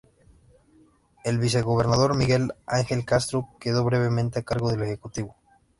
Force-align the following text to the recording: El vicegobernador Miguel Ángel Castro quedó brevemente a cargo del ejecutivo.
El 1.23 1.37
vicegobernador 1.37 2.17
Miguel 2.17 2.53
Ángel 2.65 3.05
Castro 3.05 3.47
quedó 3.59 3.83
brevemente 3.83 4.39
a 4.39 4.43
cargo 4.43 4.71
del 4.71 4.81
ejecutivo. 4.81 5.35